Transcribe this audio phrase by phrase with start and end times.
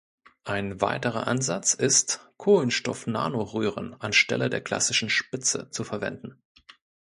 [0.45, 6.41] Ein weiterer Ansatz ist, Kohlenstoffnanoröhren anstelle der klassischen Spitze zu verwenden.